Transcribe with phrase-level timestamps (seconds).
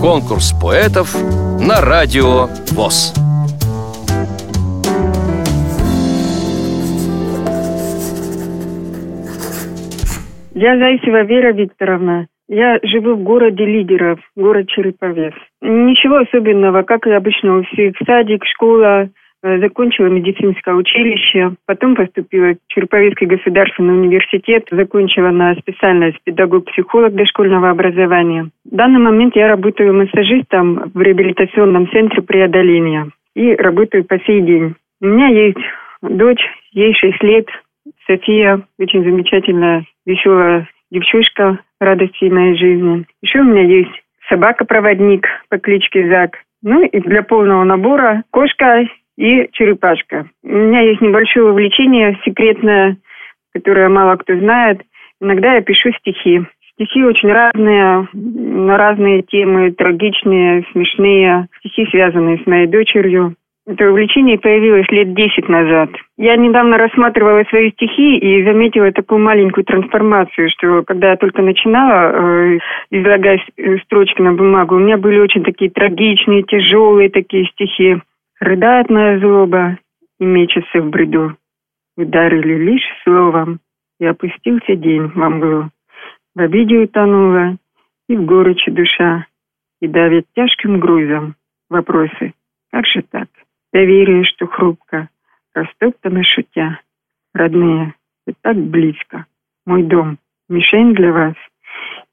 [0.00, 1.14] Конкурс поэтов
[1.60, 3.14] на радио ВОЗ.
[10.54, 12.26] Я Зайцева Вера Викторовна.
[12.48, 15.34] Я живу в городе лидеров, город Череповец.
[15.62, 17.94] Ничего особенного, как и обычно у всех.
[18.06, 19.08] Садик, школа,
[19.44, 28.50] закончила медицинское училище, потом поступила в Череповецкий государственный университет, закончила на специальность педагог-психолог дошкольного образования.
[28.64, 34.74] В данный момент я работаю массажистом в реабилитационном центре преодоления и работаю по сей день.
[35.02, 35.60] У меня есть
[36.00, 37.46] дочь, ей 6 лет,
[38.06, 43.04] София, очень замечательная, веселая девчушка, радости моей жизни.
[43.20, 43.92] Еще у меня есть
[44.28, 46.38] собака-проводник по кличке Зак.
[46.62, 50.26] Ну и для полного набора кошка и черепашка.
[50.42, 52.96] У меня есть небольшое увлечение секретное,
[53.52, 54.82] которое мало кто знает.
[55.20, 56.42] Иногда я пишу стихи.
[56.72, 61.46] Стихи очень разные, на разные темы, трагичные, смешные.
[61.60, 63.36] Стихи, связанные с моей дочерью.
[63.66, 65.88] Это увлечение появилось лет 10 назад.
[66.18, 72.12] Я недавно рассматривала свои стихи и заметила такую маленькую трансформацию, что когда я только начинала
[72.12, 72.58] э,
[72.90, 77.96] излагать э, строчки на бумагу, у меня были очень такие трагичные, тяжелые такие стихи.
[78.40, 79.78] Рыдает моя злоба
[80.18, 81.36] и мечется в бреду.
[81.96, 83.60] Ударили лишь словом,
[84.00, 85.70] и опустился день во мглу.
[86.34, 87.56] В обиде утонула
[88.08, 89.26] и в горечи душа,
[89.80, 91.36] и давит тяжким грузом
[91.70, 92.34] вопросы.
[92.72, 93.28] Как же так?
[93.72, 95.08] Доверие, что хрупко,
[95.54, 96.80] растоптано шутя.
[97.32, 97.94] Родные,
[98.26, 99.26] вы так близко.
[99.66, 100.18] Мой дом,
[100.48, 101.34] мишень для вас.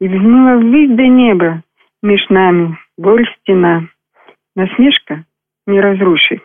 [0.00, 1.62] И взмыла ввысь до неба,
[2.02, 3.88] меж нами боль стена.
[4.54, 5.24] Насмешка
[5.70, 6.40] не разрушит,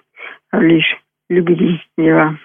[0.51, 0.97] а лишь
[1.29, 2.37] любви дела.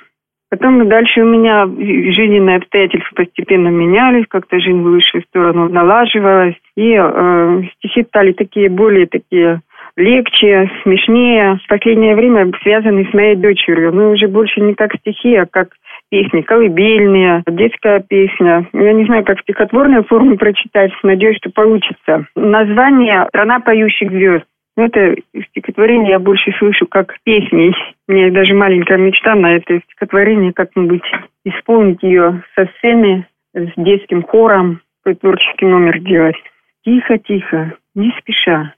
[0.51, 6.57] Потом дальше у меня жизненные обстоятельства постепенно менялись, как-то жизнь в лучшую сторону налаживалась.
[6.77, 9.61] И э, стихи стали такие более такие
[9.97, 11.61] легче, смешнее.
[11.65, 13.95] В последнее время связаны с моей дочерью.
[13.95, 15.69] Мы уже больше не как стихи, а как
[16.11, 18.67] песни, колыбельные, детская песня.
[18.73, 22.27] Я не знаю, как в стихотворной форме прочитать, надеюсь, что получится.
[22.35, 24.45] Название «Страна поющих звезд».
[24.81, 25.15] Ну, это
[25.51, 27.71] стихотворение я больше слышу как песни.
[28.09, 31.03] У меня даже маленькая мечта на это стихотворение как-нибудь
[31.45, 36.37] исполнить ее со сцены с детским хором, какой творческий номер делать.
[36.83, 38.73] Тихо-тихо, не спеша,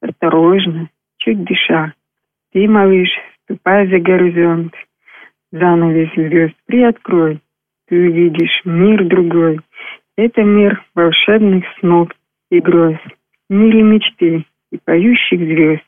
[0.00, 0.88] осторожно,
[1.18, 1.94] чуть дыша.
[2.52, 3.08] Ты, малыш,
[3.42, 4.72] ступай за горизонт,
[5.50, 7.40] занавес звезд приоткрой.
[7.88, 9.58] Ты увидишь мир другой.
[10.16, 12.08] Это мир волшебных снов
[12.52, 12.94] и гроз.
[13.48, 15.82] Мире мечты и поющих звезд.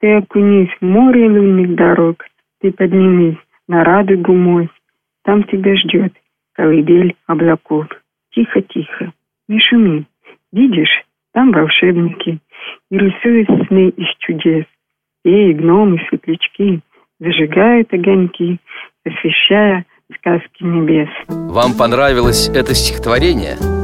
[0.00, 2.24] Ты окунись в море лунных дорог.
[2.60, 4.68] Ты поднимись на радугу мой.
[5.24, 6.12] Там тебя ждет
[6.52, 7.86] колыбель облаков.
[8.32, 9.12] Тихо-тихо,
[9.48, 10.06] не шуми.
[10.52, 12.38] Видишь, там волшебники
[12.90, 14.64] и рисуют сны из чудес.
[15.24, 16.80] Ей гномы, светлячки
[17.18, 18.58] зажигают огоньки,
[19.04, 21.08] освещая сказки небес.
[21.28, 23.83] Вам понравилось это стихотворение?